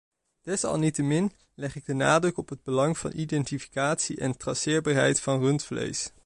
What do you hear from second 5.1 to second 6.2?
van rundvlees.